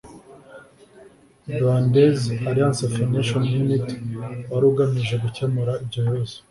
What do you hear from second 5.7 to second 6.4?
ibyo bibazo.